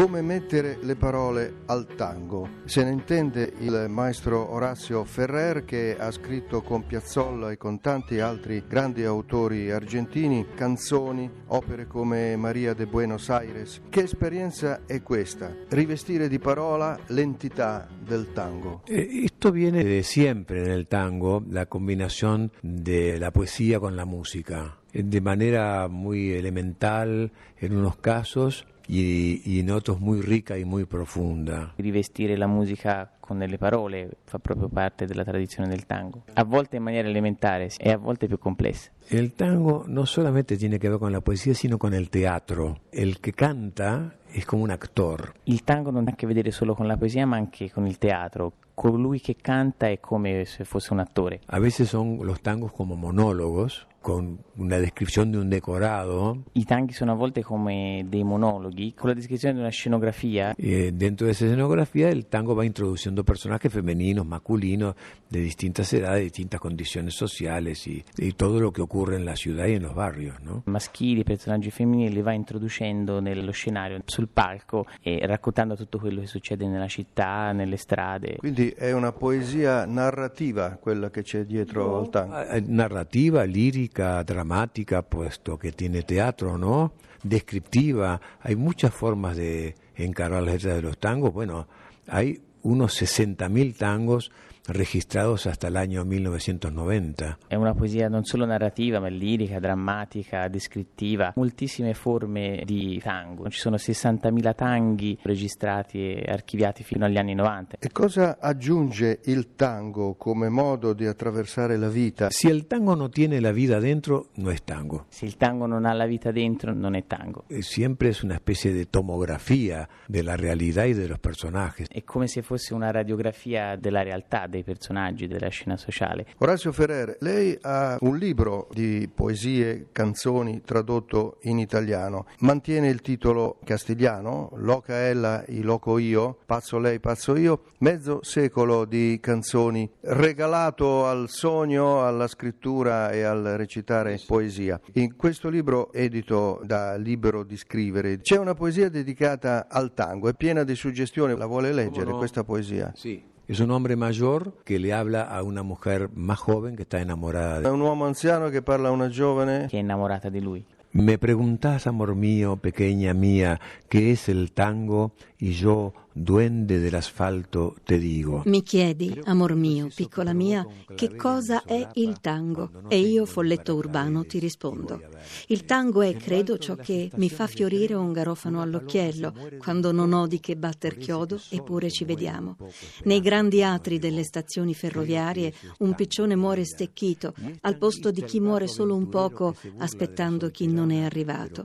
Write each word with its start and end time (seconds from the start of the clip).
Come 0.00 0.22
mettere 0.22 0.78
le 0.80 0.96
parole 0.96 1.56
al 1.66 1.86
tango? 1.94 2.48
Se 2.64 2.82
ne 2.82 2.90
intende 2.90 3.52
il 3.58 3.84
maestro 3.90 4.50
Orazio 4.50 5.04
Ferrer 5.04 5.66
che 5.66 5.94
ha 5.94 6.10
scritto 6.10 6.62
con 6.62 6.86
Piazzolla 6.86 7.50
e 7.50 7.58
con 7.58 7.82
tanti 7.82 8.18
altri 8.18 8.64
grandi 8.66 9.04
autori 9.04 9.70
argentini 9.70 10.46
canzoni, 10.54 11.30
opere 11.48 11.86
come 11.86 12.34
Maria 12.36 12.72
de 12.72 12.86
Buenos 12.86 13.28
Aires. 13.28 13.82
Che 13.90 14.00
esperienza 14.00 14.86
è 14.86 15.02
questa? 15.02 15.54
Rivestire 15.68 16.28
di 16.28 16.38
parola 16.38 16.98
l'entità 17.08 17.86
del 18.02 18.32
tango. 18.32 18.84
Eh, 18.86 19.24
Esto 19.24 19.50
viene 19.50 19.84
de 19.84 20.02
siempre 20.02 20.72
en 20.72 20.86
tango, 20.86 21.44
la 21.50 21.66
combinación 21.66 22.52
de 22.62 23.18
la 23.18 23.32
poesía 23.32 23.78
con 23.78 23.96
la 23.96 24.06
música, 24.06 24.78
eh, 24.92 25.02
de 25.02 25.20
manera 25.20 25.88
muy 25.88 26.32
elemental 26.32 27.32
en 27.58 27.76
unos 27.76 27.98
casos 27.98 28.66
y, 28.90 29.42
y 29.44 29.60
en 29.60 29.70
otros 29.70 30.00
muy 30.00 30.20
rica 30.20 30.58
y 30.58 30.64
muy 30.64 30.84
profunda. 30.84 31.74
Rivestire 31.76 32.36
la 32.36 32.48
musica 32.48 33.12
con 33.20 33.38
delle 33.38 33.58
parole 33.58 34.10
fa 34.24 34.40
proprio 34.40 34.68
parte 34.68 35.06
della 35.06 35.22
tradizione 35.22 35.68
del 35.68 35.86
tango, 35.86 36.24
a 36.32 36.42
volte 36.42 36.78
in 36.78 36.82
maniera 36.82 37.08
elementare 37.08 37.70
e 37.78 37.92
a 37.92 37.96
volte 37.96 38.26
più 38.26 38.38
complessa. 38.38 38.90
El 39.08 39.32
tango 39.34 39.84
no 39.86 40.04
solamente 40.06 40.56
tiene 40.56 40.80
que 40.80 40.88
ver 40.88 40.98
con 40.98 41.12
la 41.12 41.20
poesía, 41.20 41.54
sino 41.54 41.78
con 41.78 41.94
el 41.94 42.10
teatro. 42.10 42.80
El 42.90 43.20
que 43.20 43.32
canta 43.32 44.16
es 44.32 44.44
como 44.44 44.62
un 44.62 44.70
actor. 44.70 45.34
Il 45.44 45.64
tango 45.64 45.90
non 45.90 46.06
ha 46.06 46.10
a 46.10 46.14
che 46.14 46.26
vedere 46.26 46.50
solo 46.50 46.74
con 46.74 46.86
la 46.86 46.96
poesia 46.96 47.26
ma 47.26 47.36
anche 47.36 47.70
con 47.70 47.86
il 47.86 47.98
teatro. 47.98 48.52
Colui 48.74 49.20
che 49.20 49.36
canta 49.40 49.88
è 49.88 50.00
come 50.00 50.44
se 50.46 50.64
fosse 50.64 50.92
un 50.92 51.00
attore. 51.00 51.40
A 51.46 51.58
veces 51.58 51.88
son 51.88 52.18
los 52.22 52.40
tangos 52.40 52.72
como 52.72 52.96
monólogos, 52.96 53.86
con 54.00 54.38
una 54.56 54.78
descripción 54.78 55.30
de 55.30 55.38
un 55.38 55.50
decorado. 55.50 56.44
I 56.54 56.64
tanghi 56.64 56.92
sono 56.92 57.12
a 57.12 57.14
volte 57.14 57.42
come 57.42 58.04
dei 58.08 58.24
monologhi 58.24 58.94
con 58.94 59.10
la 59.10 59.14
descrizione 59.14 59.54
di 59.54 59.60
una 59.60 59.70
scenografia. 59.70 60.54
Eh, 60.56 60.92
dentro 60.92 61.26
de 61.26 61.32
esa 61.32 61.44
escenografía 61.44 62.08
el 62.08 62.26
tango 62.26 62.54
va 62.54 62.64
introduciendo 62.64 63.24
personajes 63.24 63.72
femeninos, 63.72 64.26
masculinos, 64.26 64.94
de 65.28 65.40
distintas 65.40 65.92
edades, 65.92 66.24
distintas 66.24 66.60
condiciones 66.60 67.14
sociales 67.14 67.86
y, 67.86 68.04
y 68.16 68.32
todo 68.32 68.58
lo 68.58 68.72
que 68.72 68.80
ocurre 68.80 69.16
en 69.16 69.24
la 69.24 69.36
ciudad 69.36 69.66
y 69.66 69.74
en 69.74 69.82
los 69.82 69.94
barrios. 69.94 70.40
¿no? 70.42 70.62
Maschili, 70.66 71.22
personaggi 71.22 71.70
femminili 71.70 72.14
li 72.14 72.22
va 72.22 72.34
introducendo 72.34 73.20
nello 73.20 73.52
scenario, 73.52 73.96
sul 74.20 74.28
palco 74.28 74.86
e 75.02 75.20
raccontando 75.26 75.74
tutto 75.74 75.98
quello 75.98 76.20
che 76.20 76.26
succede 76.26 76.66
nella 76.66 76.86
città, 76.86 77.52
nelle 77.52 77.78
strade. 77.78 78.36
Quindi 78.36 78.68
è 78.70 78.92
una 78.92 79.12
poesia 79.12 79.86
narrativa 79.86 80.78
quella 80.80 81.10
che 81.10 81.22
c'è 81.22 81.44
dietro 81.44 81.98
al 81.98 82.10
tango. 82.10 82.38
Eh, 82.38 82.60
Narrativa, 82.66 83.42
lírica, 83.44 84.22
dramática, 84.22 85.02
puesto 85.02 85.56
que 85.56 85.72
tiene 85.72 86.02
teatro, 86.02 86.56
¿no? 86.56 86.92
Descriptiva. 87.22 88.20
Hay 88.40 88.56
muchas 88.56 88.92
formas 88.92 89.36
de 89.36 89.74
encarar 89.94 90.42
las 90.42 90.54
letras 90.54 90.76
de 90.76 90.82
los 90.82 90.98
tangos. 90.98 91.32
Bueno, 91.32 91.66
hay 92.06 92.40
unos 92.62 93.00
60.000 93.00 93.76
tangos 93.76 94.30
registrados 94.72 95.46
hasta 95.46 95.68
el 95.68 95.76
año 95.76 96.04
1990. 96.04 97.38
È 97.46 97.54
una 97.54 97.74
poesia 97.74 98.08
non 98.08 98.24
solo 98.24 98.44
narrativa, 98.44 99.00
ma 99.00 99.08
lirica, 99.08 99.58
drammatica, 99.58 100.48
descrittiva, 100.48 101.32
moltissime 101.36 101.94
forme 101.94 102.62
di 102.64 103.00
tango. 103.02 103.48
Ci 103.48 103.58
sono 103.58 103.76
60.000 103.76 104.54
tanghi 104.54 105.18
registrati 105.22 105.98
e 105.98 106.24
archiviati 106.30 106.82
fino 106.82 107.04
agli 107.04 107.16
anni 107.18 107.34
90. 107.34 107.76
E 107.78 107.90
cosa 107.90 108.38
aggiunge 108.40 109.20
il 109.24 109.54
tango 109.56 110.14
come 110.14 110.48
modo 110.48 110.92
di 110.92 111.06
attraversare 111.06 111.76
la 111.76 111.88
vita? 111.88 112.28
Si 112.30 112.48
el 112.48 112.66
tango 112.66 112.94
no 112.94 113.08
tiene 113.08 113.40
la 113.40 113.52
vida 113.52 113.78
dentro, 113.78 114.28
no 114.36 114.50
es 114.50 114.62
tango. 114.64 115.06
Se 115.08 115.24
il 115.24 115.36
tango 115.36 115.66
non 115.66 115.84
ha 115.84 115.92
la 115.92 116.06
vita 116.06 116.30
dentro, 116.30 116.72
non 116.72 116.94
è 116.94 117.04
tango. 117.06 117.44
Eh, 117.48 117.62
Siempre 117.62 118.08
es 118.10 118.22
una 118.22 118.34
especie 118.34 118.72
de 118.72 118.86
tomografía 118.86 119.88
de 120.08 120.22
la 120.22 120.36
realidad 120.36 120.86
y 120.86 120.94
de 120.94 121.08
los 121.08 121.18
personajes. 121.18 121.88
È 121.88 122.02
come 122.04 122.26
se 122.26 122.42
fosse 122.42 122.74
una 122.74 122.90
radiografia 122.90 123.76
della 123.76 124.02
realtà, 124.02 124.46
dei 124.46 124.59
personaggi, 124.62 125.26
della 125.26 125.48
scena 125.48 125.76
sociale. 125.76 126.26
Orazio 126.38 126.72
Ferrer, 126.72 127.16
lei 127.20 127.56
ha 127.62 127.96
un 128.00 128.16
libro 128.16 128.68
di 128.72 129.08
poesie, 129.12 129.88
canzoni 129.92 130.62
tradotto 130.62 131.38
in 131.42 131.58
italiano. 131.58 132.26
Mantiene 132.40 132.88
il 132.88 133.00
titolo 133.00 133.58
castigliano, 133.64 134.50
Loca 134.56 135.06
ella 135.06 135.44
y 135.46 135.62
loco 135.62 135.98
io, 135.98 136.38
Pazzo 136.46 136.78
lei, 136.78 137.00
pazzo 137.00 137.36
io, 137.36 137.62
mezzo 137.78 138.20
secolo 138.22 138.84
di 138.84 139.18
canzoni 139.20 139.88
regalato 140.00 141.06
al 141.06 141.28
sogno, 141.28 142.04
alla 142.04 142.26
scrittura 142.26 143.10
e 143.10 143.22
al 143.22 143.42
recitare 143.56 144.20
poesia. 144.26 144.80
In 144.94 145.16
questo 145.16 145.48
libro, 145.48 145.92
edito 145.92 146.60
da 146.64 146.96
Libero 146.96 147.44
di 147.44 147.56
Scrivere, 147.56 148.18
c'è 148.20 148.36
una 148.36 148.54
poesia 148.54 148.88
dedicata 148.88 149.66
al 149.68 149.94
tango, 149.94 150.28
è 150.28 150.34
piena 150.34 150.64
di 150.64 150.74
suggestioni. 150.74 151.36
La 151.36 151.46
vuole 151.46 151.72
leggere 151.72 152.10
no? 152.10 152.18
questa 152.18 152.44
poesia? 152.44 152.92
Sí. 152.94 153.22
Es 153.50 153.58
un 153.58 153.72
hombre 153.72 153.96
mayor 153.96 154.52
que 154.64 154.78
le 154.78 154.92
habla 154.92 155.22
a 155.22 155.42
una 155.42 155.64
mujer 155.64 156.08
más 156.14 156.38
joven 156.38 156.76
que 156.76 156.82
está 156.82 157.00
enamorada 157.00 157.60
de 157.60 157.68
un 157.68 157.82
uomo 157.82 158.06
anziano 158.06 158.48
che 158.48 158.62
parla 158.62 158.90
a 158.90 158.92
una 158.92 159.08
giovane 159.08 159.66
che 159.66 159.76
è 159.76 159.80
innamorata 159.80 160.28
di 160.28 160.40
lui. 160.40 160.64
Me 160.92 161.18
preguntás, 161.18 161.88
amor 161.88 162.14
mío, 162.14 162.58
pequeña 162.58 163.12
mía, 163.12 163.58
qué 163.88 164.12
es 164.12 164.28
el 164.28 164.52
tango 164.52 165.14
y 165.36 165.50
yo, 165.50 165.94
duende 166.22 166.80
del 166.80 166.94
asfalto, 166.94 167.76
te 167.82 167.98
digo. 167.98 168.42
Mi 168.44 168.62
chiedi, 168.62 169.18
amor 169.24 169.54
mio, 169.54 169.88
piccola 169.94 170.34
mia, 170.34 170.66
che 170.94 171.16
cosa 171.16 171.64
è 171.64 171.88
il 171.94 172.20
tango? 172.20 172.70
E 172.88 172.98
io, 172.98 173.24
folletto 173.24 173.74
urbano, 173.74 174.26
ti 174.26 174.38
rispondo. 174.38 175.00
Il 175.46 175.64
tango 175.64 176.02
è, 176.02 176.14
credo, 176.16 176.58
ciò 176.58 176.76
che 176.76 177.10
mi 177.14 177.30
fa 177.30 177.46
fiorire 177.46 177.94
un 177.94 178.12
garofano 178.12 178.60
all'occhiello, 178.60 179.32
quando 179.58 179.92
non 179.92 180.12
ho 180.12 180.26
di 180.26 180.40
che 180.40 180.56
batter 180.56 180.98
chiodo, 180.98 181.40
eppure 181.48 181.90
ci 181.90 182.04
vediamo. 182.04 182.56
Nei 183.04 183.20
grandi 183.20 183.62
atri 183.62 183.98
delle 183.98 184.22
stazioni 184.22 184.74
ferroviarie 184.74 185.54
un 185.78 185.94
piccione 185.94 186.36
muore 186.36 186.66
stecchito, 186.66 187.32
al 187.62 187.78
posto 187.78 188.10
di 188.10 188.22
chi 188.24 188.40
muore 188.40 188.66
solo 188.66 188.94
un 188.94 189.08
poco, 189.08 189.56
aspettando 189.78 190.50
chi 190.50 190.66
non 190.66 190.90
è 190.90 191.02
arrivato. 191.02 191.64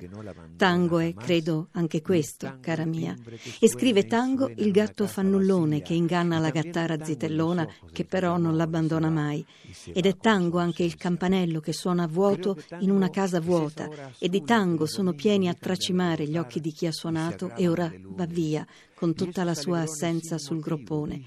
Tango 0.55 0.99
è, 0.99 1.13
credo, 1.13 1.67
anche 1.73 2.01
questo, 2.01 2.57
cara 2.61 2.85
mia. 2.85 3.13
E 3.59 3.67
scrive 3.67 4.05
tango 4.05 4.44
il 4.55 4.71
gatto 4.71 5.07
fannullone 5.07 5.81
che 5.81 5.93
inganna 5.93 6.39
la 6.39 6.49
gattara 6.49 7.03
zitellona 7.03 7.67
che 7.91 8.05
però 8.05 8.37
non 8.37 8.55
l'abbandona 8.55 9.09
mai. 9.09 9.45
Ed 9.93 10.05
è 10.05 10.15
tango 10.17 10.59
anche 10.59 10.83
il 10.83 10.95
campanello 10.95 11.59
che 11.59 11.73
suona 11.73 12.03
a 12.03 12.07
vuoto 12.07 12.57
in 12.79 12.91
una 12.91 13.09
casa 13.09 13.39
vuota. 13.39 13.89
E 14.17 14.29
di 14.29 14.43
tango 14.43 14.85
sono 14.85 15.13
pieni 15.13 15.47
a 15.47 15.53
tracimare 15.53 16.27
gli 16.27 16.37
occhi 16.37 16.59
di 16.59 16.71
chi 16.71 16.87
ha 16.87 16.91
suonato 16.91 17.53
e 17.55 17.67
ora 17.67 17.91
va 18.01 18.25
via 18.25 18.65
con 18.95 19.13
tutta 19.13 19.43
la 19.43 19.53
sua 19.53 19.81
assenza 19.81 20.37
sul 20.37 20.59
groppone. 20.59 21.23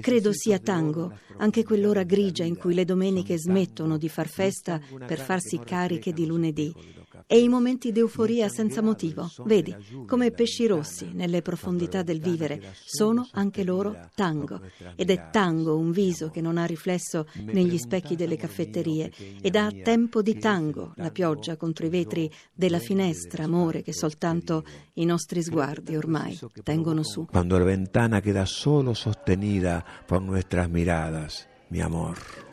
Credo 0.00 0.32
sia 0.32 0.58
tango, 0.58 1.16
anche 1.38 1.62
quell'ora 1.62 2.02
grigia 2.02 2.44
in 2.44 2.56
cui 2.56 2.74
le 2.74 2.84
domeniche 2.84 3.38
smettono 3.38 3.96
di 3.96 4.08
far 4.08 4.28
festa 4.28 4.80
per 5.06 5.20
farsi 5.20 5.60
cariche 5.64 6.12
di 6.12 6.26
lunedì. 6.26 7.02
E 7.26 7.40
i 7.40 7.48
momenti 7.48 7.90
d'euforia 7.90 8.48
senza 8.48 8.82
motivo, 8.82 9.30
vedi, 9.44 9.74
come 10.06 10.30
pesci 10.30 10.66
rossi 10.66 11.10
nelle 11.12 11.42
profondità 11.42 12.02
del 12.02 12.20
vivere, 12.20 12.74
sono 12.84 13.28
anche 13.32 13.64
loro 13.64 14.10
tango. 14.14 14.60
Ed 14.94 15.10
è 15.10 15.30
tango 15.30 15.76
un 15.76 15.90
viso 15.90 16.28
che 16.30 16.40
non 16.40 16.58
ha 16.58 16.64
riflesso 16.64 17.26
negli 17.46 17.78
specchi 17.78 18.14
delle 18.14 18.36
caffetterie. 18.36 19.10
Ed 19.40 19.56
ha 19.56 19.70
tempo 19.82 20.22
di 20.22 20.38
tango 20.38 20.92
la 20.96 21.10
pioggia 21.10 21.56
contro 21.56 21.86
i 21.86 21.90
vetri 21.90 22.30
della 22.52 22.78
finestra, 22.78 23.44
amore, 23.44 23.82
che 23.82 23.92
soltanto 23.92 24.64
i 24.94 25.04
nostri 25.04 25.42
sguardi 25.42 25.96
ormai 25.96 26.38
tengono 26.62 27.02
su. 27.02 27.26
Cuando 27.26 27.58
la 27.58 27.64
ventana 27.64 28.20
queda 28.20 28.44
solo 28.44 28.92
sostenida 28.94 29.84
por 30.06 30.20
nuestras 30.20 30.68
miradas, 30.68 31.46
mi 31.68 31.80
amor. 31.80 32.52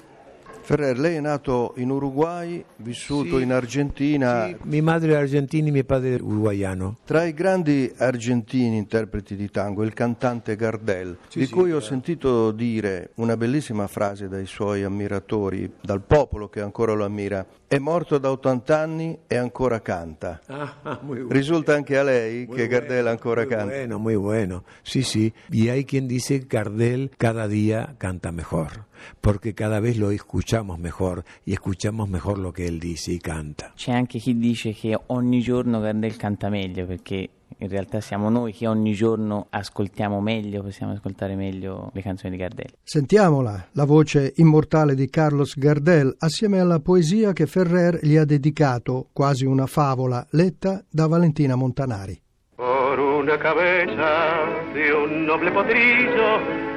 Ferrer, 0.71 0.97
lei 0.97 1.17
è 1.17 1.19
nato 1.19 1.73
in 1.77 1.89
Uruguay, 1.89 2.63
vissuto 2.77 3.37
Sì, 3.39 3.43
in 3.43 3.51
Argentina. 3.51 4.45
Sí, 4.47 4.55
mi 4.63 4.81
madre 4.81 5.11
es 5.11 5.17
argentina 5.17 5.67
y 5.67 5.71
mi 5.73 5.83
padre 5.83 6.15
es 6.15 6.21
uruguayano. 6.21 6.95
Tra 7.03 7.25
i 7.25 7.33
grandi 7.33 7.91
argentini 7.97 8.77
interpreti 8.77 9.35
di 9.35 9.49
tango, 9.49 9.83
il 9.83 9.91
cantante 9.93 10.55
Gardel, 10.55 11.17
Sì, 11.27 11.39
di 11.39 11.45
sì, 11.47 11.51
cui 11.51 11.71
ho 11.73 11.79
certo. 11.81 11.87
sentito 11.87 12.51
dire 12.51 13.09
una 13.15 13.35
bellissima 13.35 13.87
frase 13.87 14.29
dai 14.29 14.45
suoi 14.45 14.83
ammiratori, 14.83 15.69
dal 15.81 16.03
popolo 16.03 16.47
che 16.47 16.61
ancora 16.61 16.93
lo 16.93 17.03
ammira, 17.03 17.45
è 17.67 17.77
morto 17.77 18.17
da 18.17 18.31
80 18.31 18.77
anni 18.79 19.17
e 19.27 19.35
ancora 19.35 19.81
canta. 19.81 20.39
Ah, 20.47 20.99
bueno. 21.01 21.27
Risulta 21.29 21.73
anche 21.73 21.97
a 21.97 22.03
lei 22.03 22.45
Muy 22.45 22.55
che 22.55 22.67
Gardel 22.67 22.95
bueno, 22.95 23.09
ancora 23.09 23.41
muy 23.41 23.49
canta. 23.49 23.73
Bueno, 23.73 23.99
muy 23.99 24.15
bueno. 24.15 24.63
Sí, 24.83 25.03
sí. 25.03 25.33
Y 25.49 25.67
hay 25.67 25.83
quien 25.83 26.07
dice 26.07 26.39
que 26.39 26.47
Gardel 26.57 27.11
cada 27.17 27.47
día 27.49 27.95
canta 27.97 28.31
mejor, 28.31 28.85
porque 29.19 29.53
cada 29.53 29.79
vez 29.79 29.97
lo 29.97 30.11
escuchamos 30.11 30.79
mejor 30.79 31.23
y 31.45 31.53
escuchamos 31.53 32.09
mejor 32.09 32.37
lo 32.37 32.51
que 32.51 32.67
él 32.67 32.79
dice 32.79 33.11
y 33.11 33.19
canta. 33.19 33.73
C'è 33.75 33.91
anche 33.91 34.19
chi 34.19 34.37
dice 34.37 34.73
che 34.73 34.97
ogni 35.07 35.41
giorno 35.41 35.79
Gardel 35.79 36.15
canta 36.17 36.49
meglio 36.49 36.85
perché 36.85 37.29
in 37.57 37.67
realtà 37.67 38.01
siamo 38.01 38.29
noi 38.29 38.53
che 38.53 38.67
ogni 38.67 38.93
giorno 38.93 39.47
ascoltiamo 39.49 40.19
meglio, 40.19 40.63
possiamo 40.63 40.93
ascoltare 40.93 41.35
meglio 41.35 41.91
le 41.93 42.01
canzoni 42.01 42.31
di 42.31 42.41
Gardel. 42.41 42.73
Sentiamola, 42.81 43.67
la 43.73 43.85
voce 43.85 44.33
immortale 44.37 44.95
di 44.95 45.09
Carlos 45.09 45.57
Gardel, 45.57 46.15
assieme 46.19 46.59
alla 46.59 46.79
poesia 46.79 47.33
che 47.33 47.45
Ferrer 47.45 47.99
gli 48.01 48.15
ha 48.15 48.25
dedicato, 48.25 49.09
quasi 49.13 49.45
una 49.45 49.67
favola, 49.67 50.25
letta 50.31 50.83
da 50.89 51.07
Valentina 51.07 51.55
Montanari. 51.55 52.19
por 52.61 52.99
una 52.99 53.39
cabeza 53.39 54.45
de 54.73 54.93
un 54.93 55.25
noble 55.25 55.49
potrillo 55.51 56.70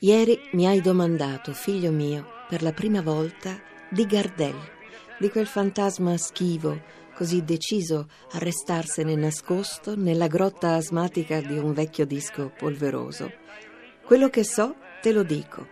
Ieri 0.00 0.38
mi 0.52 0.66
hai 0.66 0.82
domandato, 0.82 1.54
figlio 1.54 1.90
mio, 1.90 2.26
per 2.46 2.62
la 2.62 2.74
prima 2.74 3.00
volta 3.00 3.58
di 3.88 4.04
Gardel, 4.04 4.54
di 5.18 5.30
quel 5.30 5.46
fantasma 5.46 6.14
schivo, 6.18 6.78
così 7.14 7.42
deciso 7.42 8.08
a 8.32 8.38
restarsene 8.38 9.16
nascosto 9.16 9.96
nella 9.96 10.26
grotta 10.26 10.74
asmatica 10.74 11.40
di 11.40 11.56
un 11.56 11.72
vecchio 11.72 12.04
disco 12.04 12.52
polveroso. 12.54 13.32
Quello 14.04 14.28
che 14.28 14.44
so 14.44 14.74
te 15.00 15.12
lo 15.12 15.22
dico. 15.22 15.66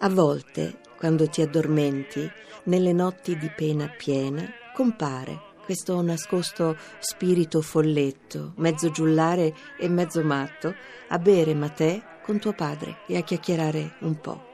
A 0.00 0.10
volte, 0.10 0.80
quando 0.98 1.30
ti 1.30 1.40
addormenti, 1.40 2.30
nelle 2.64 2.92
notti 2.92 3.38
di 3.38 3.50
pena 3.56 3.88
piena, 3.88 4.46
compare 4.74 5.47
questo 5.68 6.00
nascosto 6.00 6.78
spirito 6.98 7.60
folletto, 7.60 8.54
mezzo 8.56 8.90
giullare 8.90 9.54
e 9.78 9.86
mezzo 9.86 10.24
matto, 10.24 10.74
a 11.08 11.18
bere 11.18 11.52
matè 11.52 12.00
con 12.22 12.38
tuo 12.38 12.54
padre 12.54 13.00
e 13.06 13.18
a 13.18 13.20
chiacchierare 13.20 13.96
un 14.00 14.18
po'. 14.18 14.46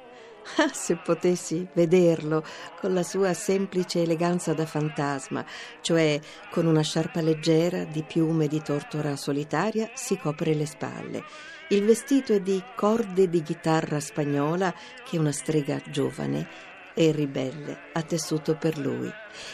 Ah, 0.56 0.68
se 0.72 0.96
potessi 0.96 1.66
vederlo 1.72 2.44
con 2.80 2.92
la 2.92 3.04
sua 3.04 3.32
semplice 3.32 4.02
eleganza 4.02 4.52
da 4.54 4.66
fantasma, 4.66 5.42
cioè 5.80 6.18
con 6.50 6.66
una 6.66 6.82
sciarpa 6.82 7.22
leggera 7.22 7.84
di 7.84 8.02
piume 8.02 8.48
di 8.48 8.60
tortora 8.60 9.14
solitaria, 9.14 9.90
si 9.94 10.18
copre 10.18 10.52
le 10.52 10.66
spalle. 10.66 11.24
Il 11.68 11.84
vestito 11.84 12.34
è 12.34 12.40
di 12.40 12.62
corde 12.74 13.30
di 13.30 13.40
chitarra 13.40 14.00
spagnola 14.00 14.74
che 15.04 15.16
una 15.16 15.32
strega 15.32 15.80
giovane 15.90 16.72
e 16.94 17.12
ribelle 17.12 17.78
ha 17.92 18.02
tessuto 18.02 18.56
per 18.56 18.78
lui. 18.78 19.10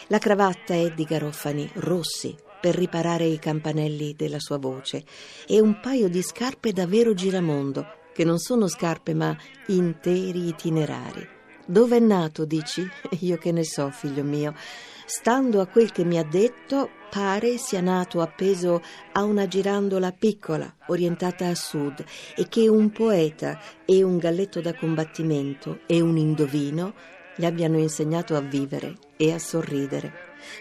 La 0.09 0.19
cravatta 0.19 0.75
è 0.75 0.93
di 0.93 1.05
garofani 1.05 1.69
rossi 1.75 2.37
per 2.61 2.75
riparare 2.75 3.25
i 3.25 3.39
campanelli 3.39 4.15
della 4.15 4.39
sua 4.39 4.59
voce 4.59 5.05
e 5.47 5.61
un 5.61 5.81
paio 5.81 6.09
di 6.09 6.23
scarpe 6.23 6.73
da 6.73 6.87
vero 6.87 7.15
giramondo 7.15 7.99
che 8.13 8.25
non 8.25 8.39
sono 8.39 8.69
scarpe 8.69 9.15
ma 9.15 9.37
interi 9.69 10.49
itinerari. 10.49 11.27
Dove 11.67 11.97
è 11.97 12.01
nato, 12.01 12.45
dici? 12.45 12.87
Io 13.21 13.37
che 13.39 13.53
ne 13.53 13.65
so, 13.65 13.91
figlio 13.91 14.25
mio. 14.25 14.55
Stando 15.07 15.61
a 15.61 15.67
quel 15.67 15.91
che 15.93 16.05
mi 16.05 16.19
ha 16.19 16.25
detto, 16.25 16.91
pare 17.11 17.59
sia 17.59 17.81
nato 17.81 18.21
appeso 18.21 18.83
a 19.13 19.23
una 19.23 19.47
girandola 19.47 20.13
piccola, 20.13 20.73
orientata 20.89 21.49
a 21.49 21.55
sud, 21.55 22.05
e 22.37 22.49
che 22.49 22.69
un 22.69 22.91
poeta 22.91 23.61
e 23.85 24.03
un 24.03 24.19
galletto 24.19 24.61
da 24.61 24.75
combattimento 24.75 25.81
e 25.87 26.01
un 26.01 26.17
indovino 26.17 26.95
gli 27.41 27.47
abbiano 27.47 27.79
insegnato 27.79 28.37
a 28.37 28.41
vivere 28.41 28.99
e 29.17 29.33
a 29.33 29.39
sorridere. 29.39 30.13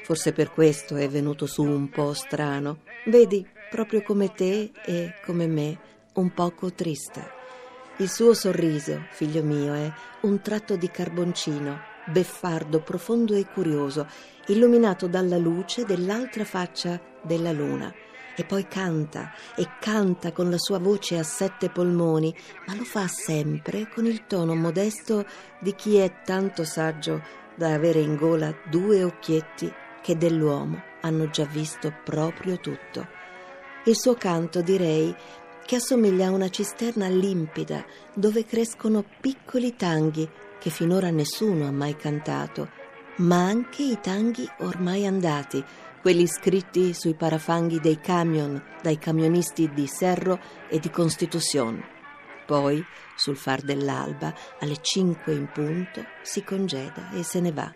Forse 0.06 0.32
per 0.32 0.54
questo 0.54 0.96
è 0.96 1.10
venuto 1.10 1.46
su 1.46 1.62
un 1.62 1.90
po' 1.90 2.14
strano. 2.14 2.84
Vedi, 3.08 3.46
proprio 3.70 4.02
come 4.02 4.32
te 4.32 4.72
e 4.86 5.16
come 5.26 5.46
me, 5.46 5.78
un 6.14 6.34
poco 6.34 6.72
triste. 6.72 7.32
Il 7.98 8.10
suo 8.10 8.34
sorriso, 8.34 9.08
figlio 9.12 9.44
mio, 9.44 9.74
è 9.74 9.92
un 10.22 10.42
tratto 10.42 10.78
di 10.78 10.90
carboncino, 10.90 11.80
beffardo, 12.06 12.80
profondo 12.80 13.36
e 13.36 13.46
curioso, 13.46 14.08
illuminato 14.48 15.08
dalla 15.08 15.38
luce 15.38 15.84
dell'altra 15.84 16.46
faccia 16.46 16.98
della 17.22 17.52
luna. 17.52 17.94
E 18.40 18.46
poi 18.46 18.66
canta, 18.70 19.34
e 19.54 19.68
canta 19.82 20.32
con 20.32 20.50
la 20.50 20.58
sua 20.58 20.80
voce 20.80 21.18
a 21.18 21.24
sette 21.24 21.70
polmoni, 21.70 22.34
ma 22.68 22.74
lo 22.74 22.86
fa 22.86 23.06
sempre 23.06 23.90
con 23.94 24.06
il 24.06 24.28
tono 24.28 24.56
modesto 24.56 25.26
di 25.60 25.76
chi 25.76 25.98
è 25.98 26.22
tanto 26.24 26.64
saggio 26.64 27.22
da 27.56 27.74
avere 27.74 28.00
in 28.00 28.16
gola 28.16 28.56
due 28.70 29.04
occhietti 29.04 29.70
che 30.02 30.16
dell'uomo 30.16 30.82
hanno 31.02 31.30
già 31.30 31.44
visto 31.44 31.94
proprio 32.06 32.58
tutto. 32.62 33.06
Il 33.84 33.98
suo 33.98 34.14
canto, 34.14 34.62
direi, 34.62 35.14
che 35.66 35.76
assomiglia 35.76 36.28
a 36.28 36.32
una 36.32 36.48
cisterna 36.48 37.10
limpida 37.10 37.84
dove 38.14 38.46
crescono 38.46 39.04
piccoli 39.20 39.76
tanghi 39.76 40.30
che 40.58 40.70
finora 40.70 41.10
nessuno 41.10 41.68
ha 41.68 41.72
mai 41.72 41.98
cantato, 41.98 42.70
ma 43.18 43.44
anche 43.44 43.84
i 43.84 44.00
tanghi 44.02 44.50
ormai 44.60 45.06
andati, 45.06 45.62
quelli 46.02 46.28
scritti 46.28 46.94
sui 46.94 47.14
parafanghi 47.14 47.80
dei 47.80 48.00
camion 48.00 48.62
dai 48.82 48.98
camionisti 48.98 49.70
di 49.74 49.86
Serro 49.88 50.40
e 50.70 50.80
di 50.80 50.90
Constitución. 50.90 51.84
Poi, 52.46 52.84
sul 53.16 53.36
far 53.36 53.62
dell'alba, 53.62 54.34
alle 54.60 54.78
cinque 54.82 55.34
in 55.34 55.50
punto, 55.52 56.04
si 56.22 56.44
congeda 56.44 57.12
e 57.12 57.24
se 57.24 57.40
ne 57.42 57.52
va. 57.52 57.72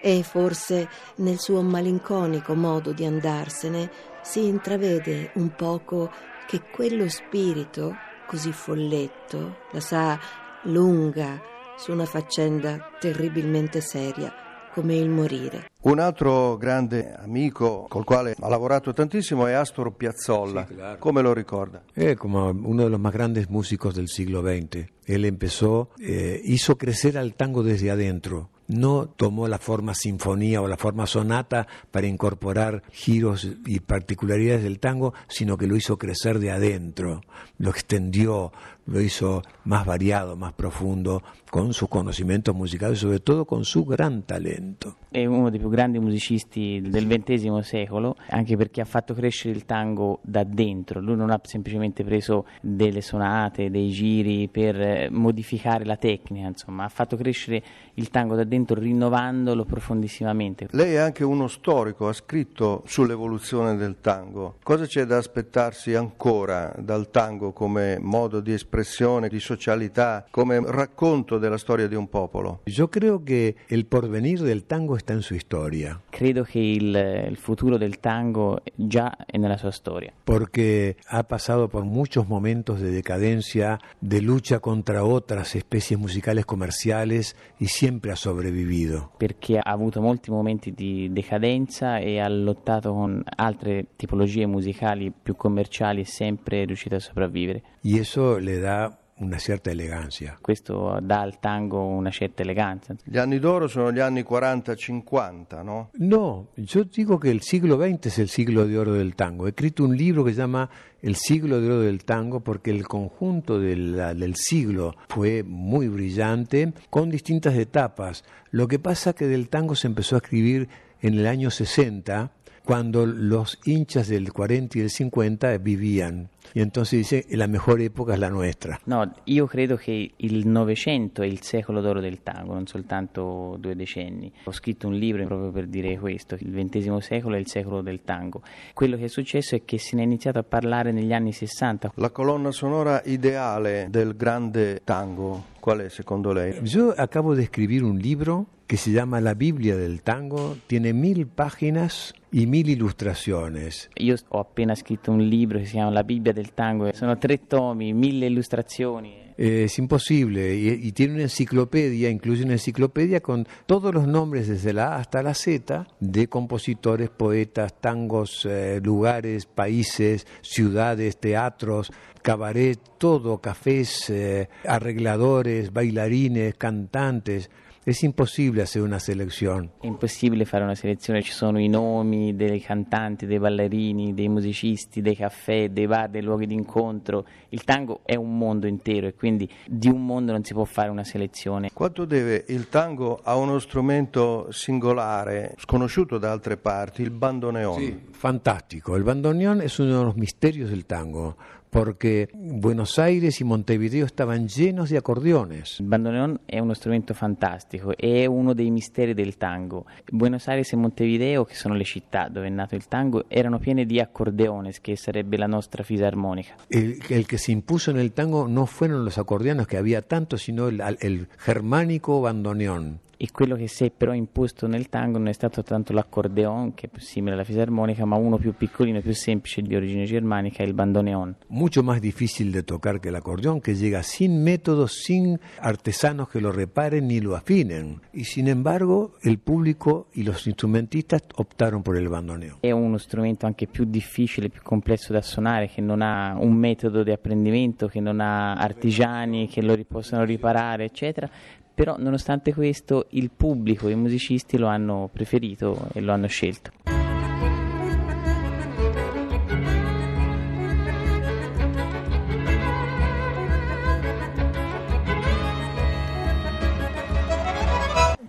E 0.00 0.22
forse 0.22 0.88
nel 1.16 1.38
suo 1.38 1.62
malinconico 1.62 2.54
modo 2.54 2.92
di 2.92 3.04
andarsene 3.04 3.90
si 4.22 4.46
intravede 4.46 5.30
un 5.34 5.54
poco 5.54 6.10
che 6.46 6.62
quello 6.72 7.08
spirito, 7.08 7.94
così 8.26 8.50
folletto, 8.50 9.58
la 9.70 9.80
sa 9.80 10.18
lunga 10.64 11.40
su 11.76 11.92
una 11.92 12.06
faccenda 12.06 12.90
terribilmente 12.98 13.80
seria 13.80 14.42
come 14.74 14.96
il 14.96 15.08
morire. 15.08 15.70
Un 15.82 15.98
altro 15.98 16.56
grande 16.56 17.12
amico 17.14 17.86
col 17.88 18.04
quale 18.04 18.34
ha 18.38 18.48
lavorato 18.48 18.92
tantissimo 18.92 19.46
è 19.46 19.52
Astor 19.52 19.92
Piazzolla. 19.94 20.66
Sí, 20.66 20.74
claro. 20.74 20.98
Come 20.98 21.22
lo 21.22 21.34
ricorda? 21.34 21.82
Eh, 21.92 22.14
como 22.14 22.50
uno 22.50 22.84
de 22.84 22.88
los 22.88 23.00
más 23.00 23.12
grandes 23.12 23.50
músicos 23.50 23.94
del 23.94 24.08
siglo 24.08 24.42
XX. 24.42 24.86
Él 25.04 25.24
empezó, 25.24 25.90
eh, 25.98 26.40
hizo 26.44 26.76
crecer 26.76 27.18
al 27.18 27.34
tango 27.34 27.62
desde 27.62 27.90
adentro. 27.90 28.50
No 28.68 29.06
tomó 29.06 29.48
la 29.48 29.58
forma 29.58 29.92
sinfonía 29.94 30.62
o 30.62 30.68
la 30.68 30.76
forma 30.76 31.06
sonata 31.06 31.66
para 31.90 32.06
incorporar 32.06 32.82
giros 32.92 33.46
y 33.66 33.80
particularidades 33.80 34.62
del 34.62 34.78
tango, 34.78 35.12
sino 35.28 35.58
que 35.58 35.66
lo 35.66 35.76
hizo 35.76 35.98
crecer 35.98 36.38
de 36.38 36.52
adentro, 36.52 37.22
lo 37.58 37.70
extendió, 37.70 38.52
lo 38.84 39.00
hizo 39.00 39.42
más 39.64 39.84
variado, 39.84 40.36
más 40.36 40.52
profundo, 40.52 41.22
con 41.50 41.72
sus 41.72 41.88
conocimientos 41.88 42.54
musicales, 42.54 42.98
sobre 42.98 43.20
todo 43.20 43.44
con 43.44 43.64
su 43.64 43.84
gran 43.84 44.24
talento. 44.24 44.96
È 45.10 45.26
uno 45.26 45.50
dei 45.50 45.58
più 45.58 45.68
grandi 45.68 45.98
musicisti 45.98 46.80
del 46.80 47.06
XX 47.06 47.58
secolo, 47.58 48.16
anche 48.30 48.56
perché 48.56 48.80
ha 48.80 48.86
fatto 48.86 49.12
crescere 49.12 49.54
il 49.54 49.66
tango 49.66 50.20
da 50.22 50.44
dentro. 50.44 51.00
Lui 51.00 51.14
non 51.14 51.30
ha 51.30 51.38
semplicemente 51.42 52.04
preso 52.04 52.46
delle 52.62 53.02
sonate, 53.02 53.70
dei 53.70 53.90
giri 53.90 54.48
per 54.48 54.80
eh, 54.80 55.08
modificare 55.10 55.84
la 55.84 55.96
tecnica, 55.96 56.48
insomma, 56.48 56.84
ha 56.84 56.88
fatto 56.88 57.16
crescere 57.16 57.62
il 57.94 58.08
tango 58.08 58.34
da 58.34 58.44
dentro 58.44 58.80
rinnovandolo 58.80 59.66
profondissimamente. 59.66 60.68
Lei 60.70 60.94
è 60.94 60.98
anche 60.98 61.22
uno 61.22 61.48
storico, 61.48 62.08
ha 62.08 62.14
scritto 62.14 62.82
sull'evoluzione 62.86 63.76
del 63.76 63.96
tango. 64.00 64.56
Cosa 64.62 64.86
c'è 64.86 65.04
da 65.04 65.18
aspettarsi 65.18 65.94
ancora 65.94 66.74
dal 66.78 67.10
tango 67.10 67.52
come 67.52 67.98
modo 68.00 68.40
di 68.40 68.52
espressione, 68.72 69.28
di 69.28 69.38
socialità, 69.38 70.24
come 70.30 70.58
racconto 70.64 71.36
della 71.36 71.58
storia 71.58 71.86
di 71.86 71.94
un 71.94 72.08
popolo? 72.08 72.62
Yo 72.64 72.88
creo 72.88 73.22
que 73.22 73.56
el 73.68 73.84
porvenir 73.84 74.40
del 74.40 74.64
tango 74.64 74.96
está 74.96 75.12
en 75.12 75.20
su 75.20 75.34
historia. 75.34 76.00
Credo 76.14 76.42
che 76.42 76.58
il, 76.58 77.26
il 77.30 77.36
futuro 77.38 77.78
del 77.78 77.98
tango 77.98 78.60
già 78.74 79.16
è 79.24 79.38
nella 79.38 79.56
sua 79.56 79.70
storia. 79.70 80.12
porque 80.24 80.96
ha 81.06 81.22
pasado 81.22 81.68
por 81.68 81.84
muchos 81.84 82.28
momentos 82.28 82.80
de 82.80 82.90
decadencia, 82.90 83.78
de 84.00 84.20
lucha 84.20 84.60
contra 84.60 85.04
otras 85.04 85.54
especies 85.56 85.98
musicales 85.98 86.44
comerciales 86.44 87.34
y 87.58 87.68
siempre 87.68 88.12
ha 88.12 88.16
sobrevivido. 88.16 89.12
perché 89.16 89.56
ha 89.58 89.70
avuto 89.70 90.02
molti 90.02 90.30
momenti 90.30 90.72
di 90.72 91.10
decadenza 91.10 91.96
e 91.98 92.20
ha 92.20 92.28
lottato 92.28 92.92
con 92.92 93.22
altre 93.36 93.86
tipologie 93.96 94.46
musicali 94.46 95.10
più 95.10 95.34
commerciali 95.34 96.02
e 96.02 96.04
sempre 96.04 96.62
è 96.62 96.66
riuscito 96.66 96.96
a 96.96 97.00
sopravvivere. 97.00 97.62
Y 97.82 97.98
eso 97.98 98.36
le 98.38 98.60
da 98.60 98.96
una 99.22 99.38
cierta 99.38 99.70
elegancia. 99.70 100.38
Questo 100.40 100.98
dà 101.00 101.20
al 101.20 101.38
tango 101.38 101.84
una 101.84 102.10
certa 102.10 102.42
eleganza. 102.42 102.94
Gli 103.04 103.18
anni 103.18 103.38
d'oro 103.38 103.68
sono 103.68 103.92
gli 103.92 104.00
anni 104.00 104.22
40-50, 104.22 105.62
no? 105.62 105.90
No, 105.94 106.48
yo 106.56 106.84
digo 106.84 107.18
que 107.18 107.30
el 107.30 107.42
siglo 107.42 107.76
XX 107.76 108.06
es 108.06 108.18
el 108.18 108.28
siglo 108.28 108.66
de 108.66 108.78
oro 108.78 108.92
del 108.94 109.14
tango. 109.14 109.46
He 109.46 109.50
escrito 109.50 109.84
un 109.84 109.96
libro 109.96 110.24
que 110.24 110.32
se 110.32 110.38
llama 110.38 110.68
El 111.00 111.16
siglo 111.16 111.60
de 111.60 111.66
oro 111.66 111.80
del 111.80 112.04
tango 112.04 112.40
porque 112.40 112.70
el 112.70 112.86
conjunto 112.86 113.58
del, 113.58 113.96
del 113.96 114.34
siglo 114.36 114.94
fue 115.08 115.42
muy 115.42 115.88
brillante 115.88 116.72
con 116.90 117.10
distintas 117.10 117.54
etapas. 117.54 118.24
Lo 118.50 118.68
que 118.68 118.78
pasa 118.78 119.12
que 119.12 119.26
del 119.26 119.48
tango 119.48 119.74
se 119.74 119.86
empezó 119.86 120.16
a 120.16 120.18
escribir 120.18 120.68
en 121.00 121.18
el 121.18 121.26
año 121.26 121.50
60 121.50 122.30
cuando 122.64 123.06
los 123.06 123.58
hinchas 123.64 124.08
del 124.08 124.32
40 124.32 124.78
y 124.78 124.80
del 124.82 124.90
50 124.90 125.58
vivían. 125.58 126.28
E 126.54 126.60
entonces 126.60 126.98
dice 126.98 127.24
la 127.30 127.46
mejor 127.46 127.80
época 127.80 128.14
è 128.14 128.16
la 128.16 128.28
nostra. 128.28 128.78
No, 128.84 129.10
io 129.24 129.46
credo 129.46 129.76
che 129.76 130.12
il 130.14 130.46
Novecento 130.46 131.22
è 131.22 131.26
il 131.26 131.40
secolo 131.40 131.80
d'oro 131.80 132.00
del 132.00 132.22
tango, 132.22 132.52
non 132.52 132.66
soltanto 132.66 133.56
due 133.58 133.74
decenni. 133.74 134.30
Ho 134.44 134.52
scritto 134.52 134.86
un 134.86 134.94
libro 134.94 135.24
proprio 135.24 135.50
per 135.50 135.66
dire 135.66 135.98
questo, 135.98 136.36
il 136.38 136.52
XX 136.52 136.96
secolo 136.98 137.36
è 137.36 137.38
il 137.38 137.46
secolo 137.46 137.80
del 137.80 138.02
tango. 138.04 138.42
Quello 138.74 138.96
che 138.96 139.04
è 139.04 139.08
successo 139.08 139.54
è 139.54 139.64
che 139.64 139.78
se 139.78 139.96
ne 139.96 140.02
è 140.02 140.04
iniziato 140.04 140.38
a 140.38 140.42
parlare 140.42 140.92
negli 140.92 141.12
anni 141.12 141.32
60. 141.32 141.92
La 141.94 142.10
colonna 142.10 142.50
sonora 142.50 143.00
ideale 143.06 143.86
del 143.88 144.14
grande 144.14 144.82
tango, 144.84 145.44
qual 145.58 145.78
è 145.78 145.88
secondo 145.88 146.32
lei? 146.32 146.58
Yo 146.64 146.92
acabo 146.94 147.34
de 147.34 147.42
escribir 147.42 147.82
un 147.82 147.96
libro 147.96 148.46
que 148.66 148.76
se 148.76 148.90
llama 148.90 149.20
La 149.20 149.34
Biblia 149.34 149.76
del 149.76 150.02
Tango, 150.02 150.56
tiene 150.66 150.92
mil 150.92 151.26
páginas 151.26 152.14
y 152.32 152.46
mil 152.46 152.68
ilustraciones. 152.68 153.90
Io 153.96 154.16
ho 154.28 154.40
appena 154.40 154.74
scritto 154.74 155.12
un 155.12 155.22
libro 155.22 155.58
che 155.58 155.66
si 155.66 155.72
chiama 155.72 155.90
La 155.90 156.02
Bibbia 156.02 156.32
del 156.32 156.54
Tango, 156.54 156.92
sono 156.92 157.16
tre 157.18 157.46
tomi, 157.46 157.92
mille 157.92 158.26
illustrazioni. 158.26 159.20
Eh, 159.36 159.64
es 159.64 159.78
imposible 159.78 160.54
y, 160.54 160.68
y, 160.68 160.92
tiene 160.92 161.14
una 161.14 161.22
enciclopedia, 161.22 162.10
incluye 162.10 162.44
una 162.44 162.52
enciclopedia 162.52 163.20
con 163.20 163.46
todos 163.64 163.94
los 163.94 164.06
nombres 164.06 164.46
desde 164.46 164.74
la 164.74 164.94
A 164.94 164.96
hasta 164.96 165.22
la 165.22 165.32
Z 165.32 165.86
de 166.00 166.28
compositores, 166.28 167.08
poetas, 167.08 167.80
tangos, 167.80 168.46
eh, 168.46 168.80
lugares, 168.82 169.46
países, 169.46 170.26
ciudades, 170.42 171.18
teatros, 171.18 171.90
cabaret, 172.20 172.78
todo, 172.98 173.38
cafés, 173.38 174.10
eh, 174.10 174.48
arregladores, 174.66 175.72
bailarines, 175.72 176.54
cantantes. 176.54 177.50
Es 177.84 178.02
impossibile 178.02 178.64
fare 178.64 178.84
una 178.84 179.00
selezione. 179.00 179.70
È 179.80 179.86
impossibile 179.86 180.44
fare 180.44 180.62
una 180.62 180.76
selezione, 180.76 181.20
ci 181.20 181.32
sono 181.32 181.58
i 181.58 181.66
nomi 181.66 182.36
dei 182.36 182.60
cantanti, 182.60 183.26
dei 183.26 183.40
ballerini, 183.40 184.14
dei 184.14 184.28
musicisti, 184.28 185.00
dei 185.00 185.16
caffè, 185.16 185.68
dei 185.68 185.88
bar, 185.88 186.08
dei 186.08 186.22
luoghi 186.22 186.46
d'incontro. 186.46 187.26
Il 187.48 187.64
tango 187.64 188.02
è 188.04 188.14
un 188.14 188.38
mondo 188.38 188.68
intero 188.68 189.08
e 189.08 189.14
quindi 189.14 189.50
di 189.66 189.88
un 189.88 190.06
mondo 190.06 190.30
non 190.30 190.44
si 190.44 190.52
può 190.52 190.62
fare 190.62 190.90
una 190.90 191.02
selezione. 191.02 191.70
Quanto 191.72 192.04
deve 192.04 192.44
il 192.50 192.68
tango 192.68 193.18
a 193.20 193.34
uno 193.34 193.58
strumento 193.58 194.46
singolare, 194.52 195.56
sconosciuto 195.58 196.18
da 196.18 196.30
altre 196.30 196.58
parti, 196.58 197.02
il 197.02 197.10
bandoneon? 197.10 197.80
Sì, 197.80 198.00
fantastico. 198.12 198.94
Il 198.94 199.02
bandoneon 199.02 199.60
è 199.60 199.66
uno 199.78 200.04
dei 200.04 200.20
misteri 200.20 200.62
del 200.62 200.86
tango. 200.86 201.34
Porque 201.72 202.28
Buenos 202.34 202.98
Aires 202.98 203.40
y 203.40 203.44
Montevideo 203.44 204.04
estaban 204.04 204.46
llenos 204.46 204.90
di 204.90 204.96
acordeones. 204.96 205.78
Il 205.78 205.86
bandoneon 205.86 206.40
è 206.44 206.58
uno 206.58 206.74
strumento 206.74 207.14
fantastico, 207.14 207.96
è 207.96 208.26
uno 208.26 208.52
dei 208.52 208.70
misteri 208.70 209.14
del 209.14 209.38
tango. 209.38 209.86
Buenos 210.10 210.48
Aires 210.48 210.70
e 210.74 210.76
Montevideo, 210.76 211.46
che 211.46 211.54
sono 211.54 211.74
le 211.74 211.84
città 211.84 212.28
dove 212.28 212.48
è 212.48 212.50
nato 212.50 212.74
il 212.74 212.88
tango, 212.88 213.24
erano 213.26 213.58
piene 213.58 213.86
di 213.86 214.00
acordeones, 214.00 214.82
che 214.82 214.96
sarebbe 214.96 215.38
la 215.38 215.46
nostra 215.46 215.82
fisarmonica. 215.82 216.56
El, 216.68 216.98
el 217.08 217.26
que 217.26 217.38
se 217.38 217.52
impuso 217.52 217.90
en 217.90 217.96
el 217.96 218.12
tango 218.12 218.46
no 218.46 218.66
fueron 218.66 219.06
los 219.06 219.16
acordeones 219.16 219.66
que 219.66 219.78
había 219.78 220.02
tanto, 220.02 220.36
sino 220.36 220.68
el, 220.68 220.82
el 221.00 221.28
germánico 221.38 222.20
bandoneón. 222.20 223.00
E 223.22 223.28
quello 223.30 223.54
che 223.54 223.68
si 223.68 223.84
è 223.84 223.92
però 223.96 224.12
imposto 224.14 224.66
nel 224.66 224.88
tango 224.88 225.16
non 225.16 225.28
è 225.28 225.32
stato 225.32 225.62
tanto 225.62 225.92
l'accordeon, 225.92 226.74
che 226.74 226.90
è 226.92 226.98
simile 226.98 227.34
alla 227.34 227.44
fisarmonica, 227.44 228.04
ma 228.04 228.16
uno 228.16 228.36
più 228.36 228.52
piccolino, 228.52 229.00
più 229.00 229.14
semplice, 229.14 229.62
di 229.62 229.76
origine 229.76 230.06
germanica, 230.06 230.64
il 230.64 230.74
bandoneon. 230.74 231.36
Mucho 231.46 231.84
más 231.84 232.00
difícil 232.00 232.50
de 232.50 232.64
tocar 232.64 233.00
que 233.00 233.10
el 233.10 233.14
acordeón, 233.14 233.60
que 233.60 233.76
llega 233.76 234.02
sin 234.02 234.42
métodos, 234.42 235.04
sin 235.04 235.38
artesanos 235.60 236.30
que 236.30 236.40
lo 236.40 236.50
reparen 236.50 237.06
ni 237.06 237.20
lo 237.20 237.36
afinen. 237.36 238.00
Y 238.12 238.24
sin 238.24 238.48
embargo, 238.48 239.12
el 239.22 239.38
público 239.38 240.08
y 240.12 240.24
los 240.24 240.48
instrumentistas 240.48 241.22
optaron 241.36 241.84
por 241.84 241.96
el 241.96 242.08
bandoneón. 242.08 242.56
È 242.58 242.72
uno 242.72 242.98
strumento 242.98 243.46
anche 243.46 243.68
più 243.68 243.84
difficile, 243.84 244.48
più 244.48 244.62
complesso 244.62 245.12
da 245.12 245.22
suonare, 245.22 245.68
che 245.68 245.80
non 245.80 246.02
ha 246.02 246.34
un 246.36 246.54
metodo 246.54 247.04
di 247.04 247.12
apprendimento, 247.12 247.86
che 247.86 248.00
non 248.00 248.18
ha 248.18 248.54
artigiani 248.54 249.46
che 249.46 249.62
lo 249.62 249.78
possono 249.86 250.24
riparare, 250.24 250.86
eccetera, 250.86 251.30
però 251.74 251.96
nonostante 251.98 252.52
questo 252.52 253.06
il 253.10 253.30
pubblico 253.30 253.88
i 253.88 253.94
musicisti 253.94 254.58
lo 254.58 254.66
hanno 254.66 255.08
preferito 255.12 255.88
e 255.92 256.00
lo 256.00 256.12
hanno 256.12 256.26
scelto. 256.26 256.70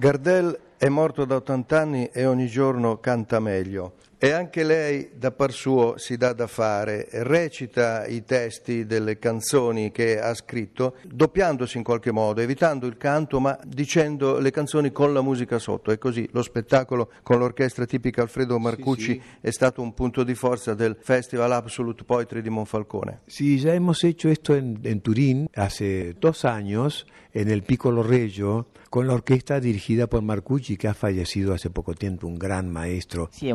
Gardel 0.03 0.59
è 0.77 0.89
morto 0.89 1.23
da 1.23 1.35
80 1.35 1.79
anni 1.79 2.09
e 2.11 2.25
ogni 2.25 2.47
giorno 2.47 2.99
canta 2.99 3.39
meglio. 3.39 3.93
E 4.23 4.31
anche 4.31 4.63
lei 4.63 5.09
da 5.17 5.31
par 5.31 5.51
suo 5.51 5.97
si 5.97 6.15
dà 6.15 6.31
da 6.31 6.47
fare, 6.47 7.09
recita 7.11 8.05
i 8.05 8.23
testi 8.23 8.85
delle 8.85 9.19
canzoni 9.19 9.91
che 9.91 10.17
ha 10.17 10.33
scritto, 10.33 10.95
doppiandosi 11.03 11.75
in 11.75 11.83
qualche 11.83 12.13
modo, 12.13 12.39
evitando 12.39 12.87
il 12.87 12.95
canto 12.95 13.41
ma 13.41 13.59
dicendo 13.65 14.39
le 14.39 14.49
canzoni 14.49 14.93
con 14.93 15.11
la 15.11 15.21
musica 15.21 15.59
sotto. 15.59 15.91
E 15.91 15.97
così 15.97 16.25
lo 16.31 16.41
spettacolo 16.41 17.11
con 17.21 17.37
l'orchestra 17.37 17.85
tipica 17.85 18.21
Alfredo 18.21 18.57
Marcucci 18.59 19.03
sì, 19.03 19.11
sì. 19.21 19.21
è 19.41 19.51
stato 19.51 19.81
un 19.81 19.93
punto 19.93 20.23
di 20.23 20.35
forza 20.35 20.73
del 20.73 20.95
Festival 21.01 21.51
Absolute 21.51 22.05
Poetry 22.05 22.39
di 22.39 22.49
Monfalcone. 22.49 23.23
Sì, 23.25 23.57
già 23.57 23.73
hemos 23.73 24.03
hecho 24.03 24.29
esto 24.29 24.55
en, 24.55 24.79
en 24.83 25.01
Turín 25.01 25.49
hace 25.53 26.13
dos 26.17 26.45
años 26.45 27.05
en 27.33 27.49
el 27.49 27.63
Piccolo 27.63 28.03
Reggio 28.03 28.67
con 28.89 29.07
la 29.07 29.13
orquesta 29.13 29.59
dirigida 29.59 30.05
por 30.05 30.21
Marcucci 30.21 30.77
che 30.77 30.87
ha 30.87 30.93
fallecido 30.93 31.51
hace 31.51 31.71
poco 31.71 31.95
tiempo, 31.95 32.27
un 32.27 32.35
gran 32.35 32.69
maestro. 32.69 33.27
Sì, 33.31 33.47
è 33.47 33.51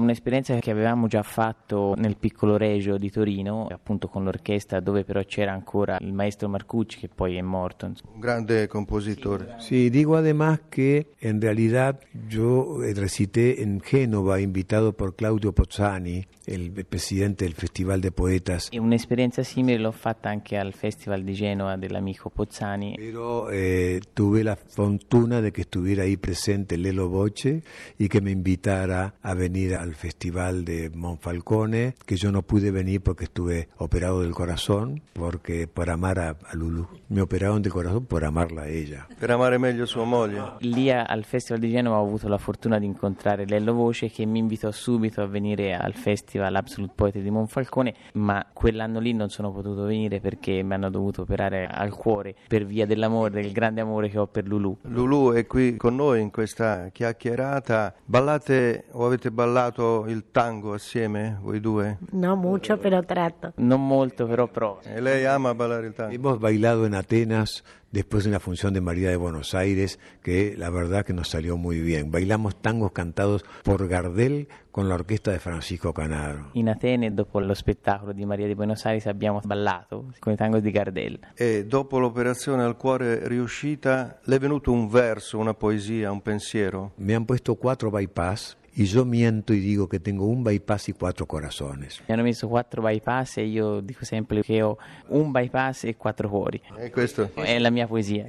che 0.60 0.70
avevamo 0.70 1.06
già 1.06 1.22
fatto 1.22 1.94
nel 1.96 2.16
piccolo 2.16 2.56
Regio 2.56 2.96
di 2.96 3.10
Torino, 3.10 3.66
appunto 3.70 4.08
con 4.08 4.24
l'orchestra 4.24 4.80
dove 4.80 5.04
però 5.04 5.22
c'era 5.24 5.52
ancora 5.52 5.98
il 6.00 6.12
maestro 6.12 6.48
Marcucci 6.48 6.98
che 6.98 7.08
poi 7.08 7.36
è 7.36 7.42
morto. 7.42 7.86
Un 7.86 8.20
grande 8.20 8.66
compositore. 8.66 9.56
Sí, 9.58 9.90
digo 9.90 10.16
además 10.16 10.60
que 10.70 11.08
en 11.20 11.40
realidad 11.40 11.98
yo 12.28 12.78
recité 12.94 13.62
en 13.62 13.80
Génova 13.80 14.40
invitado 14.40 14.92
por 14.92 15.14
Claudio 15.14 15.52
Pozzani, 15.52 16.26
il 16.46 16.84
presidente 16.86 17.44
del 17.44 17.54
Festival 17.54 18.00
de 18.00 18.10
Poetas. 18.10 18.68
E 18.70 18.78
un'esperienza 18.78 19.42
simile 19.42 19.78
l'ho 19.78 19.92
fatta 19.92 20.28
anche 20.28 20.56
al 20.56 20.72
Festival 20.72 21.22
di 21.22 21.32
Genova 21.32 21.76
dell'amico 21.76 22.30
Pozzani. 22.30 22.94
Pero 22.96 23.48
eh, 23.50 24.00
tuve 24.12 24.42
la 24.42 24.56
fortuna 24.56 25.40
de 25.40 25.52
que 25.52 25.62
estuviera 25.62 26.02
ahí 26.02 26.16
presente 26.16 26.76
Lelo 26.76 27.08
Boche 27.08 27.62
y 27.96 28.08
que 28.08 28.20
me 28.20 28.30
invitara 28.30 29.14
a 29.20 29.34
venir 29.34 29.74
al 29.74 29.94
Festival 29.94 30.47
de 30.56 30.90
Monfalcone, 30.94 31.94
que 32.06 32.16
yo 32.16 32.32
no 32.32 32.42
pude 32.42 32.70
venir 32.70 33.00
porque 33.00 33.24
estuve 33.24 33.68
operado 33.76 34.22
del 34.22 34.32
corazón, 34.32 35.02
porque 35.12 35.66
por 35.66 35.90
amar 35.90 36.18
a, 36.18 36.30
a 36.30 36.54
Lulu. 36.54 36.86
Me 37.08 37.20
operaron 37.20 37.62
del 37.62 37.72
corazón 37.72 38.06
por 38.06 38.24
amarla 38.24 38.62
a 38.62 38.68
ella. 38.68 39.06
Per 39.18 39.30
amare 39.30 39.58
meglio 39.58 39.86
sua 39.86 40.04
moglie. 40.04 40.42
Lì 40.60 40.90
al 40.90 41.24
Festival 41.24 41.60
di 41.60 41.70
Genova 41.70 41.98
ho 41.98 42.06
avuto 42.06 42.28
la 42.28 42.38
fortuna 42.38 42.78
di 42.78 42.86
incontrare 42.86 43.46
Lello 43.46 43.72
Voce 43.72 44.10
che 44.10 44.24
mi 44.26 44.38
invitò 44.38 44.70
subito 44.70 45.22
a 45.22 45.26
venire 45.26 45.74
al 45.74 45.94
Festival 45.94 46.54
Absolute 46.54 46.92
Poetry 46.94 47.22
di 47.22 47.30
Monfalcone, 47.30 47.94
ma 48.14 48.46
quell'anno 48.52 48.98
lì 49.00 49.12
non 49.12 49.28
sono 49.28 49.52
potuto 49.52 49.84
venire 49.84 50.20
perché 50.20 50.62
mi 50.62 50.74
hanno 50.74 50.90
dovuto 50.90 51.22
operare 51.22 51.66
al 51.66 51.94
cuore 51.94 52.34
per 52.46 52.64
via 52.64 52.86
dell'amore, 52.86 53.30
del 53.30 53.52
grande 53.52 53.80
amore 53.80 54.08
che 54.08 54.18
ho 54.18 54.26
per 54.26 54.46
Lulu. 54.46 54.78
Lulu 54.82 55.32
è 55.32 55.46
qui 55.46 55.76
con 55.76 55.94
noi 55.94 56.20
in 56.20 56.30
questa 56.30 56.88
chiacchierata. 56.90 57.94
Ballate 58.04 58.84
o 58.92 59.06
avete 59.06 59.30
ballato 59.30 60.04
il 60.08 60.27
tango 60.30 60.74
assieme, 60.74 61.38
voi 61.40 61.60
due? 61.60 61.98
No 62.12 62.36
mucho, 62.36 62.78
pero 62.78 63.02
trato. 63.04 63.52
Non 63.56 63.86
molto, 63.86 64.26
però 64.26 64.46
provo. 64.48 64.80
E 64.82 65.00
lei 65.00 65.24
ama 65.24 65.54
ballare 65.54 65.88
il 65.88 65.94
tango? 65.94 66.14
Hemos 66.14 66.38
bailado 66.38 66.86
en 66.86 66.94
Atenas 66.94 67.64
después 67.90 68.24
de 68.24 68.30
una 68.30 68.40
función 68.40 68.74
de 68.74 68.80
María 68.80 69.10
de 69.10 69.16
Buenos 69.16 69.54
Aires 69.54 69.98
que 70.22 70.54
la 70.56 70.70
verdad 70.70 71.04
que 71.04 71.12
nos 71.12 71.28
salió 71.28 71.56
muy 71.56 71.80
bien. 71.80 72.10
Bailamos 72.10 72.60
tangos 72.60 72.92
cantados 72.92 73.44
por 73.62 73.88
Gardel 73.88 74.48
con 74.70 74.88
la 74.88 74.94
orquesta 74.94 75.32
de 75.32 75.38
Francisco 75.38 75.92
Canaro. 75.92 76.50
In 76.52 76.68
Atene, 76.68 77.10
dopo 77.12 77.40
lo 77.40 77.54
spettacolo 77.54 78.12
di 78.12 78.24
Maria 78.24 78.46
di 78.46 78.54
Buenos 78.54 78.84
Aires, 78.86 79.06
abbiamo 79.06 79.40
ballato 79.42 80.12
con 80.20 80.32
i 80.32 80.36
tangos 80.36 80.60
di 80.60 80.70
Gardel. 80.70 81.18
E 81.34 81.64
dopo 81.66 81.98
l'operazione 81.98 82.62
al 82.62 82.76
cuore 82.76 83.26
riuscita, 83.26 84.18
le 84.22 84.36
è 84.36 84.38
venuto 84.38 84.70
un 84.70 84.88
verso, 84.88 85.38
una 85.38 85.54
poesia, 85.54 86.12
un 86.12 86.20
pensiero? 86.20 86.92
Mi 86.96 87.14
han 87.14 87.24
puesto 87.24 87.56
quattro 87.56 87.90
bypass 87.90 88.57
y 88.78 88.84
yo 88.84 89.04
miento 89.04 89.52
y 89.52 89.58
digo 89.58 89.88
que 89.88 89.98
tengo 89.98 90.26
un 90.26 90.44
bypass 90.44 90.90
y 90.90 90.92
cuatro 90.92 91.26
corazones. 91.26 92.00
Mi 92.06 92.14
hanno 92.14 92.22
messo 92.22 92.46
quattro 92.46 92.80
bypass 92.80 93.38
e 93.38 93.46
io 93.46 93.80
dico 93.80 94.04
sempre 94.04 94.40
che 94.42 94.62
ho 94.62 94.78
un 95.08 95.32
bypass 95.32 95.82
e 95.84 95.96
quattro 95.96 96.28
cuori. 96.28 96.62
E 96.78 96.90
questo? 96.90 97.32
È 97.34 97.58
la 97.58 97.70
mia 97.70 97.88
poesia. 97.88 98.28